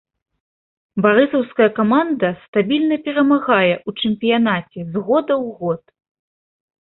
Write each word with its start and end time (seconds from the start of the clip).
Барысаўская 1.05 1.65
каманда 1.79 2.29
стабільна 2.45 2.95
перамагае 3.07 3.69
ў 3.87 4.07
чэмпіянаце 4.07 4.81
з 4.95 5.03
года 5.07 5.33
ў 5.45 5.47
год. 5.61 5.81